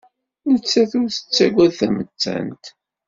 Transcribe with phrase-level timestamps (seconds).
[0.51, 2.65] Nettat ur tettagad tamettant.